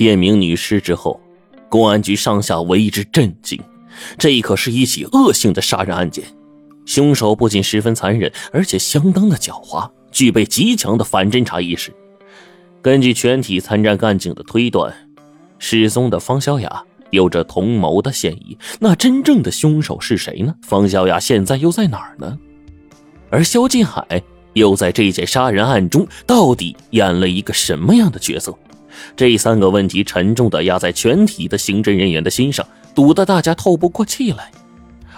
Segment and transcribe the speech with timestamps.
[0.00, 1.20] 辨明女尸之后，
[1.68, 3.60] 公安局上下为之震惊。
[4.16, 6.24] 这可是一起恶性的杀人案件，
[6.86, 11.92] 凶手不仅十分残忍，而且相当的狡猾，具备极强的反侦查意识。
[12.80, 14.90] 根据全体参战干警的推断，
[15.58, 18.56] 失踪的方小雅有着同谋的嫌疑。
[18.78, 20.54] 那真正的凶手是谁呢？
[20.62, 22.38] 方小雅现在又在哪儿呢？
[23.28, 24.22] 而肖金海
[24.54, 28.56] 又在这件杀人案中到底演了一个什么样的角色？
[29.16, 34.50] 这三个问题沉重的压在全体的刑侦人员的心上，堵得大家透不过气来。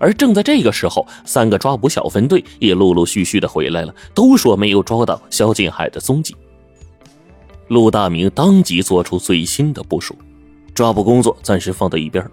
[0.00, 6.36] 而正在这个时候，三个抓捕小分队也陆陆续续的回来了，都说没有抓到肖金海的踪迹。
[7.66, 10.14] 陆大明当即做出最新的部署，
[10.72, 12.24] 抓捕工作暂时放到一边。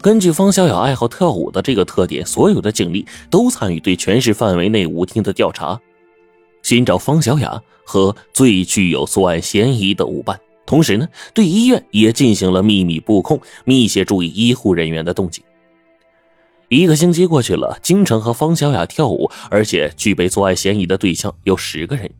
[0.00, 5.78] 根据方小雅爱好跳舞的这个特点，所有的警力都参与对全市范围内舞厅的调查，
[6.62, 10.40] 寻找方小雅和最具有作案嫌疑的舞伴。
[10.64, 15.42] 同时呢，对医院也进行了秘密布控，密切注意医护人员的动静。
[16.68, 22.10] 一个星期过去了，经常和方小雅跳舞，而且具备作案嫌疑的对象有十个人。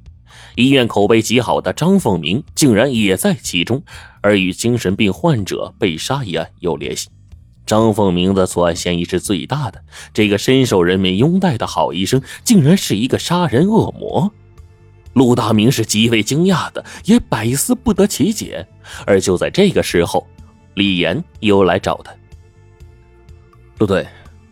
[0.56, 3.82] 医院口碑极好的张凤鸣竟然也在其中，
[4.20, 7.08] 而与精神病患者被杀一案有联系。
[7.64, 9.82] 张凤鸣的作案嫌疑是最大的。
[10.12, 14.30] 这个深受人民拥戴的好医生，竟然是一个杀人恶魔。
[15.14, 18.66] 陆大明是极为惊讶的，也百思不得其解。
[19.06, 20.26] 而就在这个时候，
[20.74, 22.12] 李岩又来找他。
[23.78, 24.06] 陆队，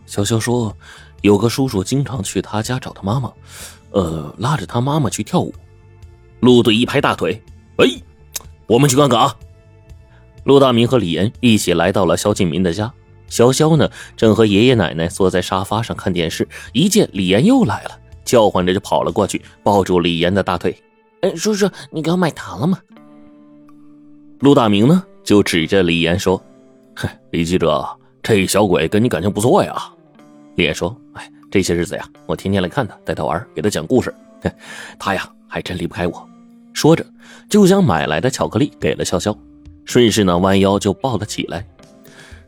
[0.06, 0.76] 潇潇说，
[1.22, 3.32] 有个叔叔经常去他家找他妈妈，
[3.92, 5.54] 呃，拉着他妈妈去跳舞。
[6.40, 7.42] 陆队一拍大腿
[7.78, 7.86] ：“哎，
[8.66, 9.36] 我们去看看啊！”
[10.44, 12.92] 陆大明和李岩一起来到了肖敬民的家。
[13.28, 17.98] 潇潇呢，正和爷爷奶奶坐在沙发上看电视，一见李岩又来了。
[18.30, 20.72] 叫唤着就跑了过去，抱住李岩的大腿。
[21.22, 22.78] 哎，叔叔，你给我买糖了吗？
[24.38, 26.40] 陆大明呢，就指着李岩说
[26.94, 27.84] ：“哼，李记者，
[28.22, 29.74] 这小鬼跟你感情不错呀。”
[30.54, 34.14] 李岩说：“哎，这些日子呀，我天天来看他，带他玩，给他讲故事。
[34.96, 36.28] 他呀，还真离不开我。”
[36.72, 37.04] 说着，
[37.48, 39.36] 就将买来的巧克力给了潇潇，
[39.84, 41.66] 顺势呢弯腰就抱了起来。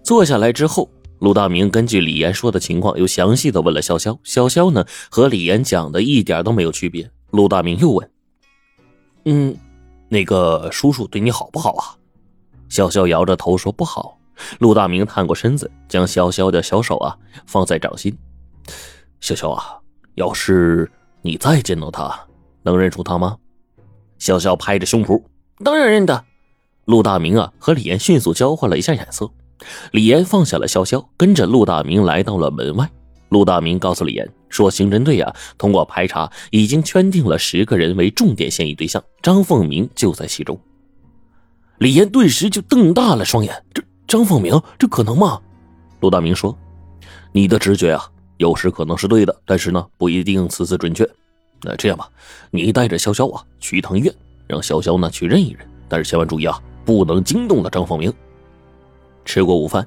[0.05, 0.89] 坐下来之后。
[1.23, 4.19] 陆大明根据李岩说的情况，又详细的问了潇潇。
[4.25, 7.09] 潇潇呢，和李岩讲的一点都没有区别。
[7.31, 8.11] 陆大明又问
[9.27, 9.57] ：“嗯，
[10.09, 11.95] 那个叔叔对你好不好啊？”
[12.69, 14.19] 潇潇摇着头说：“不好。”
[14.59, 17.17] 陆大明探过身子，将潇潇的小手啊
[17.47, 18.19] 放在掌心。
[19.21, 19.79] 潇潇啊，
[20.17, 20.91] 要是
[21.23, 22.13] 你再见到他，
[22.65, 23.37] 能认出他吗？
[24.19, 25.23] 潇潇拍着胸脯
[25.63, 26.25] ：“当然认得。”
[26.87, 29.31] 陆大明啊和李岩迅速交换了一下眼色。
[29.93, 32.91] 李岩放下了潇潇，跟着陆大明来到了门外。
[33.31, 40.59] 陆大明告诉李岩说：“刑侦队啊，通过排查，已经圈定了十个人为重点嫌疑对象，张凤鸣就在其中。”
[41.79, 45.41] 李岩顿时就瞪大了双眼：“这张凤鸣，这可能吗？”
[46.01, 46.55] 陆大明说
[47.33, 48.07] ：“你的直觉啊，
[48.37, 51.09] 有时可能是对的，但是呢，不一定次次准确。
[51.63, 52.07] 那这样吧，
[52.51, 54.15] 你带着潇潇啊去一趟医院，
[54.47, 58.13] 让潇潇呢去认一认，但是千万注意啊，不能惊动了张凤鸣。”
[59.25, 59.87] 吃过午饭，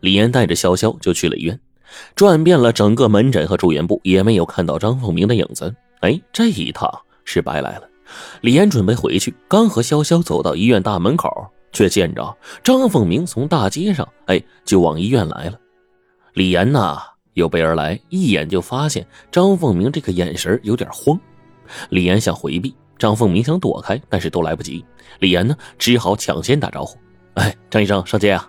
[0.00, 1.58] 李岩带着潇潇就去了医院，
[2.14, 5.74] 转遍了整个门诊和住院部，也没有看到张凤鸣的影子。
[6.00, 6.90] 哎，这一趟
[7.24, 7.88] 是白来了。
[8.42, 11.28] 李岩准备回去，刚和潇潇走到医院大门口，
[11.72, 15.58] 却见着张凤鸣从大街上哎就往医院来了。
[16.34, 21.18] 李岩呐有备而来，一眼就发现张凤鸣这个眼神有点慌。
[21.90, 24.84] 李岩想回避，张凤鸣想躲开，但是都来不及。
[25.18, 26.96] 李岩呢只好抢先打招呼
[27.34, 28.48] ：“哎，张医生上街啊！”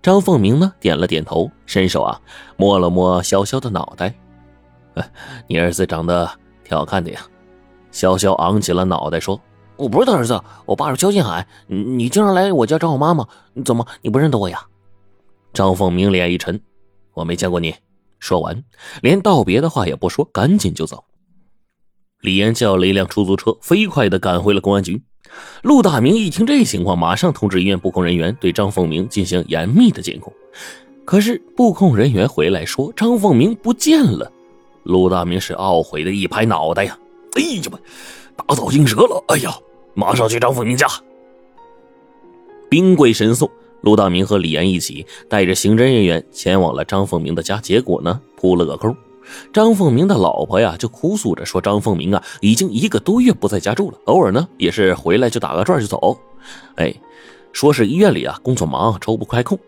[0.00, 2.20] 张凤鸣呢，点了点头，伸手啊，
[2.56, 4.14] 摸了摸潇潇的脑袋。
[5.46, 6.30] 你儿子长得
[6.64, 7.20] 挺好看的呀。
[7.92, 9.40] 潇潇昂起了脑袋说
[9.76, 11.46] ：“我不是他儿子，我爸是肖金海。
[11.66, 13.26] 你经常来我家找我妈妈，
[13.64, 14.66] 怎么你不认得我呀？”
[15.52, 16.60] 张凤鸣脸一沉
[17.14, 17.74] ：“我没见过你。”
[18.20, 18.64] 说完，
[19.02, 21.04] 连道别的话也不说，赶紧就走。
[22.20, 25.02] 李岩叫了一辆出租车，飞快的赶回了公安局。
[25.62, 30.32] 陆大明一听这情况，马上通知医院布控人员对张凤鸣进行严密的监控。
[31.04, 34.30] 可是布控人员回来说张凤鸣不见了。
[34.84, 36.98] 陆大明是懊悔的一拍脑袋呀
[37.34, 37.78] ：“哎呀妈，
[38.36, 39.24] 打草惊蛇了！
[39.28, 39.54] 哎呀，
[39.94, 40.86] 马上去张凤鸣家。”
[42.70, 43.50] 兵贵神速，
[43.80, 47.58] 陆大明和李岩一起带着刑侦人员前往了张凤鸣的家。
[47.58, 48.94] 结果呢，扑了个空。
[49.52, 56.18] 张凤鸣的老婆呀，就哭诉着说：“张凤鸣啊，已经一个多月不在家住了，偶尔呢也是回来就打个转就走。”
[56.76, 56.94] 哎，
[57.52, 59.58] 说是医院里啊工作忙，抽不开空。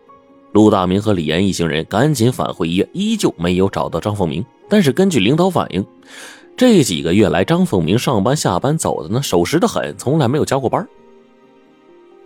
[0.53, 4.43] 陆大明和李岩一行人赶紧返回医院，依旧没有找到张凤鸣。
[4.67, 5.85] 但是根据领导反映，
[6.57, 10.85] 这几个月来张凤鸣上班下班走的呢守时的很，从来没有加过班。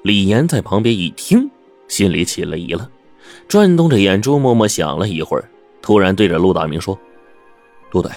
[0.03, 1.49] 李岩在旁边一听，
[1.87, 2.89] 心里起了疑了，
[3.47, 5.49] 转动着眼珠，默默想了一会儿，
[5.81, 6.97] 突然对着陆大明说
[7.95, 8.11] ：“陆队，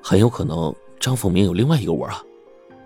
[0.00, 2.22] 很有可能张凤鸣有另外一个窝啊。”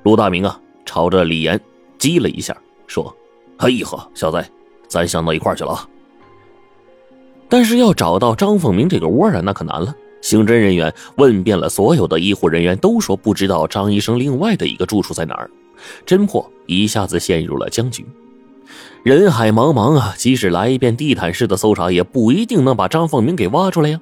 [0.02, 1.60] 陆大明啊，朝着李岩
[1.96, 2.56] 击了一下，
[2.88, 3.14] 说
[3.58, 4.44] ：“哎呵，小子，
[4.88, 5.88] 咱想到一块去了啊。”
[7.48, 9.94] 但是要找到张凤鸣这个窝啊，那可难了。
[10.22, 15.48] 刑侦人员问遍了所有的医护人员，都说不知道张医生另外的一个住处在哪儿。
[16.04, 18.04] 侦破一下子陷入了僵局。
[19.04, 24.00] 人海茫茫啊，即使来一遍地毯式的搜查，也不一定能把张凤鸣给挖出来呀。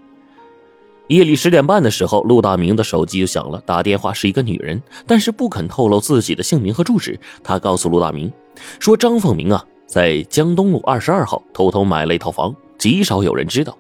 [1.09, 7.19] 夜里十点半的时候，陆大明的手机就响了，打电话是一个女人，但是不肯透露自己的姓名和住址。
[7.43, 8.33] 她告诉陆大明，
[8.79, 13.77] 说张凤鸣啊，在江东路二十二号偷偷买了一套房，极少有人知道。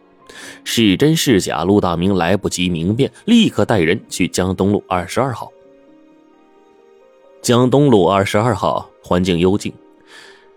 [0.64, 5.50] 是真是假，陆大明来不及明辨，立刻带人去江东路二十二号。
[7.40, 9.72] 江东路二十二号环境幽静，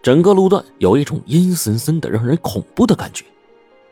[0.02, 3.24] 整个路段有一种阴森森的、让人恐怖的感觉。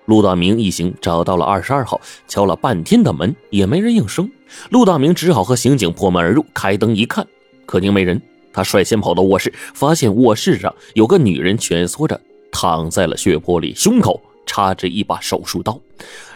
[0.05, 4.29] 陆大明一行找到了二十二号，敲了半天的门也没人应声。
[4.69, 7.25] 陆大明只好和刑警破门而入，开灯一看，
[7.65, 8.21] 客厅没人。
[8.51, 12.19] 他率先跑到卧室，发现卧室上有个女人蜷缩着
[12.51, 15.79] 躺在了血泊里，胸口插着一把手术刀，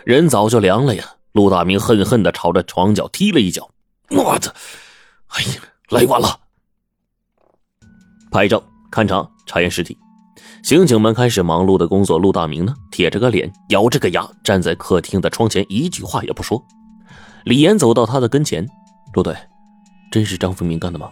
[0.04, 1.14] 人早就凉了呀。
[1.34, 3.70] 陆大明恨恨地朝着床角踢了一脚，
[4.10, 4.52] 我操！
[5.28, 6.40] 哎呀，来晚了。
[8.32, 9.96] 拍照、勘查、查验尸体，
[10.64, 12.20] 刑警们开始忙碌的工作。
[12.20, 16.64] 陆大明呢，铁着个脸，咬着个牙，站在客厅的窗前，一句话也不说。
[17.46, 18.68] 李岩走到他的跟前
[19.14, 19.36] ：“陆队，
[20.12, 21.10] 真是张凤鸣干的吗？”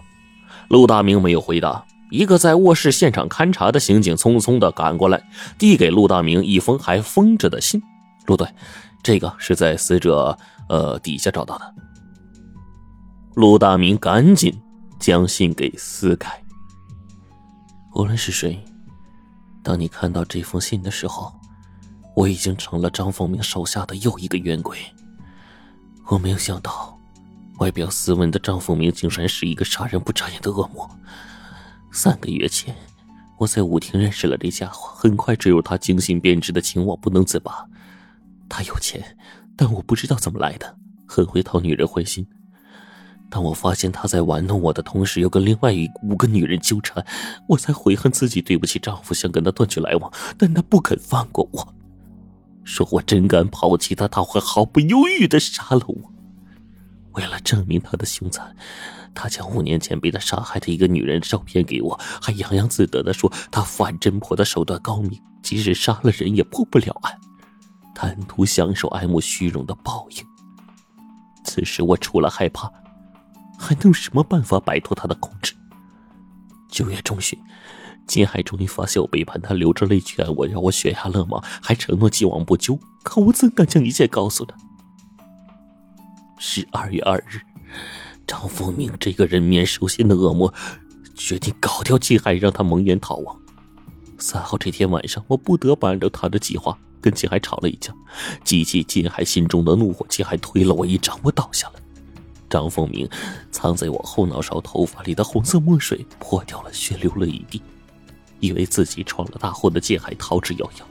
[0.69, 1.85] 陆大明没有回答。
[2.11, 5.23] 一个在卧室现场勘查的刑警匆匆的赶过来，
[5.57, 7.81] 递给陆大明一封还封着的信
[8.27, 8.47] ：“陆队，
[9.01, 10.37] 这个是在死者
[10.69, 11.73] 呃底下找到的。”
[13.35, 14.53] 陆大明赶紧
[14.99, 16.31] 将信给撕开。
[17.95, 18.63] 无论是谁，
[19.65, 21.33] 当你看到这封信的时候，
[22.15, 24.77] 我已经成了张凤鸣手下的又一个冤鬼。
[26.05, 26.95] 我没有想到，
[27.57, 30.87] 外表斯文的张凤鸣竟然是一个杀人不眨眼的恶魔。
[31.91, 32.75] 三个月前，
[33.39, 37.67] 我在舞厅认识了这家伙，很快坠入他精心编织的情网，不能自拔。
[38.47, 39.17] 他有钱，
[39.57, 40.77] 但我不知道怎么来的，
[41.07, 42.27] 很会讨女人欢心。
[43.29, 47.05] 当我发现他在玩弄我的同时，又跟另外一五个女人纠缠，
[47.49, 51.73] 我才悔恨自己对不起丈夫，想跟他断绝来往，但他不肯放过我，
[52.63, 56.13] 说我真敢抛弃他，他会毫不犹豫的杀了我。
[57.13, 58.55] 为了证明他的凶残，
[59.13, 67.19] 他将五年前被他杀害的一个女人照片给我，还洋洋自得的说他反侦破的手段高明，即使杀了人也破不了案，
[67.93, 70.23] 贪图享受爱慕虚荣的报应。
[71.43, 72.71] 此时我除了害怕。
[73.57, 75.53] 还能有什么办法摆脱他的控制？
[76.69, 77.39] 九月中旬，
[78.05, 82.77] 金海终于发现我背叛他，流着泪劝我，让我悬崖勒马，还承诺既往不咎。
[83.03, 84.55] 可我怎敢将一切告诉他？
[86.37, 87.39] 十二月二日，
[88.27, 90.53] 张凤鸣这个人面兽心的恶魔
[91.15, 93.39] 决定搞掉金海，让他蒙冤逃亡。
[94.17, 97.93] 三号这天晚上，我不得不按照他的计划跟金海吵了一架，
[98.43, 101.75] 激起金海心中的怒火，金海推了我一掌，我倒下了。
[102.55, 103.05] 张凤鸣
[103.51, 107.61] 藏在我后脑勺头发里的红色墨水破掉了，血流了一地。
[108.39, 110.83] 以为自己闯了大祸的界海逃之夭夭。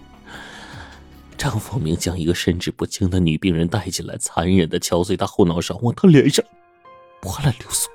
[1.38, 6.44] 张凤鸣将一个神志不清的女病人带进来，残忍的敲碎她后脑勺，往她脸上
[7.22, 7.90] 泼了硫酸。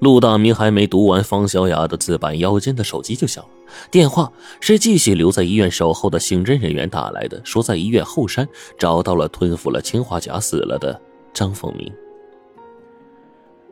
[0.00, 3.50] 陆大明还没读完方小雅的自板腰间的手机就响了，
[3.90, 10.98] 电话是继续留在医院守候的刑侦人员打来的，说在医院后山找到了吞服了氰化钾死了的
[11.32, 11.92] 张凤鸣。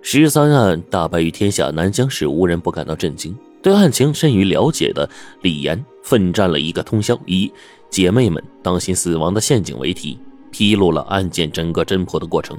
[0.02, 3.36] 十三案大白于天下，南疆市无人不感到震惊。
[3.60, 5.08] 对案情甚于了解的
[5.42, 7.52] 李岩奋战了一个通宵，以
[7.90, 10.16] “姐妹们当心死亡的陷阱”为题，
[10.52, 12.56] 披露了案件整个侦破的过程。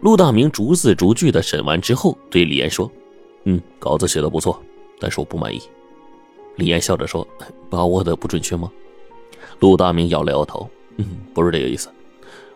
[0.00, 2.90] 陆大明逐字逐句的审完之后，对李岩说
[3.44, 4.58] ：“嗯，稿子写的不错，
[4.98, 5.60] 但是我不满意。”
[6.56, 7.26] 李岩笑着说
[7.68, 8.70] ：“把握的不准确吗？”
[9.60, 11.90] 陆大明摇了摇头：“嗯，不是这个意思。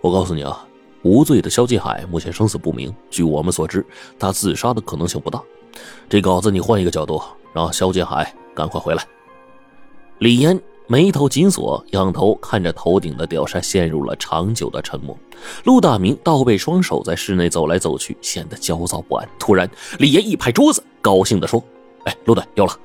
[0.00, 0.66] 我告诉你啊，
[1.02, 3.84] 无罪的肖继海目前生死不明，据我们所知，
[4.18, 5.42] 他自杀的可能性不大。
[6.08, 7.22] 这稿子你换一个角度，
[7.52, 9.06] 让肖继海赶快回来。”
[10.18, 10.58] 李岩。
[10.86, 15.16] 眉头紧锁，仰头看着头顶的吊扇，陷入了长久的沉默。
[15.64, 19.26] 陆大明倒背双手在室内走来走去，显得焦躁不安。
[19.38, 21.62] 突然，李岩一拍桌子，高兴地说
[22.04, 22.78] ：“哎，陆队，有了！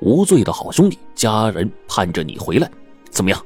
[0.00, 2.70] 无罪的好兄弟，家人盼着你回来，
[3.10, 3.38] 怎么样？”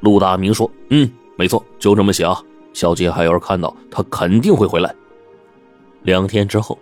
[0.00, 2.42] 陆大明说：“嗯，没错，就这么写啊。
[2.72, 4.94] 小杰还要是看到，他肯定会回来。”
[6.02, 6.78] 两天之后，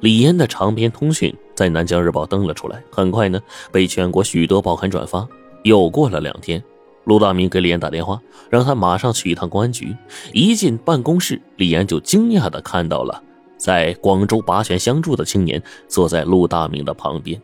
[0.00, 3.40] 李岩的长篇通讯在《南疆日报》登了出来，很快呢
[3.72, 5.26] 被全国许多报刊转发。
[5.66, 6.62] 又过了两天，
[7.06, 9.96] 陆大明给李岩打电话，让他马上去一趟公安局。
[10.32, 13.20] 一进办公室，李岩就惊讶的看到了
[13.56, 17.42] 在广州拔拳相助的青年坐在陆大明的旁边。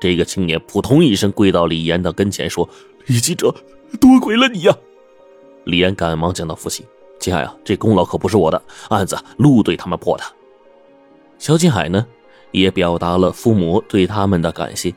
[0.00, 2.68] 这个青年扑通一声跪到李岩的跟前，说
[3.06, 3.54] ：“李记者，
[4.00, 4.76] 多亏了你呀！”
[5.62, 6.84] 李岩赶忙将他扶起
[7.20, 10.24] ：“金海啊，这功劳可不是我的，案子陆队他们破的。”
[11.38, 12.04] 肖金海呢，
[12.50, 14.92] 也表达了父母对他们的感谢。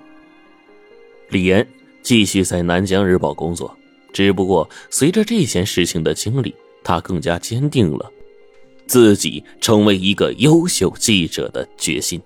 [1.29, 1.67] 李岩
[2.05, 3.75] 继续在《南疆日报》工作，
[4.13, 8.11] 只不过随着这件事情的经历，他更加坚定了
[8.85, 12.21] 自己成为一个优秀记者的决心。